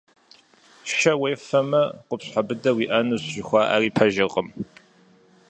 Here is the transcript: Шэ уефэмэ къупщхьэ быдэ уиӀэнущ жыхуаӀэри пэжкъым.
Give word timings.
Шэ 0.99 1.11
уефэмэ 1.21 1.81
къупщхьэ 2.07 2.41
быдэ 2.47 2.71
уиӀэнущ 2.77 3.23
жыхуаӀэри 3.33 3.95
пэжкъым. 3.95 4.47